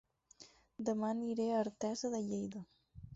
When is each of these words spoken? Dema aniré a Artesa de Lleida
Dema 0.87 1.11
aniré 1.15 1.45
a 1.51 1.59
Artesa 1.65 2.11
de 2.15 2.23
Lleida 2.31 2.65